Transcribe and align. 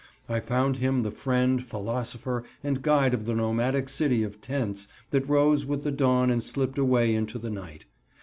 I 0.27 0.39
found 0.39 0.77
him 0.77 1.03
the 1.03 1.11
friend, 1.11 1.63
philosopher, 1.63 2.43
and 2.63 2.81
guide 2.81 3.13
of 3.13 3.25
the 3.27 3.35
nomadic 3.35 3.87
city 3.87 4.23
of 4.23 4.41
tents 4.41 4.87
that 5.11 5.29
rose 5.29 5.63
with 5.67 5.83
the 5.83 5.91
dawn 5.91 6.31
and 6.31 6.43
slipped 6.43 6.79
away 6.79 7.13
into 7.13 7.37
the 7.37 7.51
night. 7.51 7.85